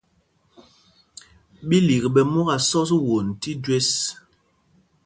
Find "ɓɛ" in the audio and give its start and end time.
2.13-2.21